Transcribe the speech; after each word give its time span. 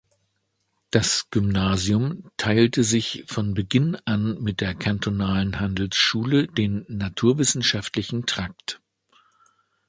Das 0.89 1.27
Gymnasium 1.29 2.31
teilte 2.35 2.83
sich 2.83 3.23
von 3.27 3.53
Beginn 3.53 3.95
an 4.05 4.41
mit 4.41 4.59
der 4.59 4.73
Kantonalen 4.73 5.59
Handelsschule 5.59 6.47
den 6.47 6.87
naturwissenschaftlichen 6.87 8.25
Trakt. 8.25 8.81